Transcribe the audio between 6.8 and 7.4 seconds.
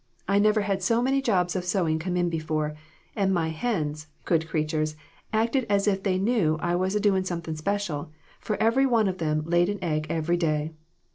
a doin'